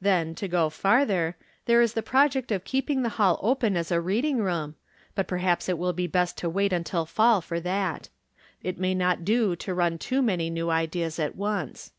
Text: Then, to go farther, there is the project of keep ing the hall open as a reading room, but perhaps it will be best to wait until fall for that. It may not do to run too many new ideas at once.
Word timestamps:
Then, 0.00 0.36
to 0.36 0.46
go 0.46 0.70
farther, 0.70 1.36
there 1.64 1.82
is 1.82 1.94
the 1.94 2.00
project 2.04 2.52
of 2.52 2.62
keep 2.62 2.88
ing 2.88 3.02
the 3.02 3.08
hall 3.18 3.36
open 3.42 3.76
as 3.76 3.90
a 3.90 4.00
reading 4.00 4.38
room, 4.38 4.76
but 5.16 5.26
perhaps 5.26 5.68
it 5.68 5.76
will 5.76 5.92
be 5.92 6.06
best 6.06 6.38
to 6.38 6.48
wait 6.48 6.72
until 6.72 7.04
fall 7.04 7.40
for 7.40 7.58
that. 7.58 8.08
It 8.62 8.78
may 8.78 8.94
not 8.94 9.24
do 9.24 9.56
to 9.56 9.74
run 9.74 9.98
too 9.98 10.22
many 10.22 10.50
new 10.50 10.70
ideas 10.70 11.18
at 11.18 11.34
once. 11.34 11.90